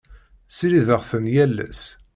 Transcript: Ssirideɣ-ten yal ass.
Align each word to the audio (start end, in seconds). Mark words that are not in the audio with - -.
Ssirideɣ-ten 0.49 1.25
yal 1.33 1.55
ass. 1.67 1.81